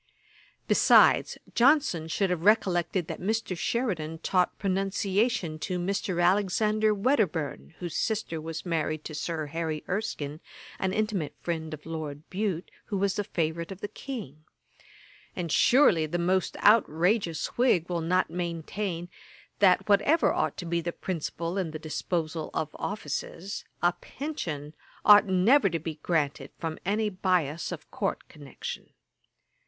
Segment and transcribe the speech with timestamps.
[0.67, 3.55] Besides, Johnson should have recollected that Mr.
[3.55, 6.19] Sheridan taught pronunciation to Mr.
[6.25, 10.39] Alexander Wedderburne, whose sister was married to Sir Harry Erskine,
[10.79, 14.43] an intimate friend of Lord Bute, who was the favourite of the King;
[15.35, 19.07] and surely the most outrageous Whig will not maintain,
[19.59, 24.73] that, whatever ought to be the principle in the disposal of offices, a pension
[25.05, 28.89] ought never to be granted from any bias of court connection.